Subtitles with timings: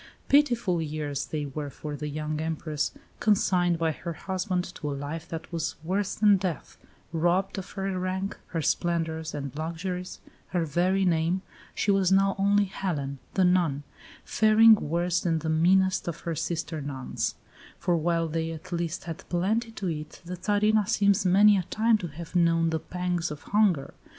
[0.29, 5.29] Pitiful years they were for the young Empress, consigned by her husband to a life
[5.29, 6.79] that was worse than death
[7.13, 11.43] robbed of her rank, her splendours, and luxuries, her very name
[11.75, 13.83] she was now only Helen, the nun,
[14.25, 17.35] faring worse than the meanest of her sister nuns;
[17.77, 21.99] for while they at least had plenty to eat, the Tsarina seems many a time
[21.99, 23.93] to have known the pangs of hunger.